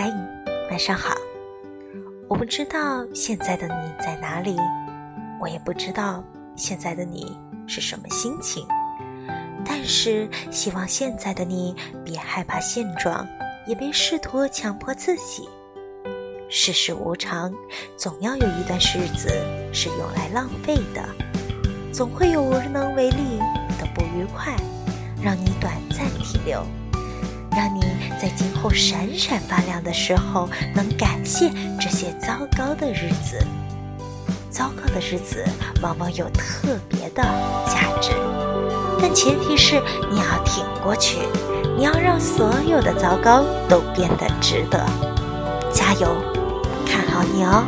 [0.00, 0.12] 嗨，
[0.70, 1.12] 晚上好。
[2.28, 4.56] 我不知道现在的你在哪里，
[5.40, 6.22] 我也不知道
[6.54, 7.36] 现在的你
[7.66, 8.64] 是什么心情。
[9.66, 11.74] 但是，希望现在的你
[12.04, 13.26] 别害怕现状，
[13.66, 15.48] 也别试图强迫自己。
[16.48, 17.52] 世事无常，
[17.96, 19.28] 总要有一段日子
[19.72, 21.04] 是用来浪费的，
[21.92, 23.40] 总会有无能为力
[23.80, 24.54] 的不愉快，
[25.20, 26.64] 让你短暂停留。
[27.58, 27.80] 让你
[28.22, 33.36] 在今后闪闪发亮的时候，能感谢这些糟糕的日子。
[34.48, 35.44] 糟糕的日子
[35.82, 37.22] 往往有特别的
[37.66, 38.12] 价值，
[39.00, 41.18] 但前提是你要挺过去，
[41.76, 44.86] 你要让所有的糟糕都变得值得。
[45.72, 46.06] 加油，
[46.86, 47.64] 看好你哦！